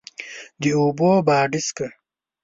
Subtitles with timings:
[0.61, 1.87] د اوبو باډسکه،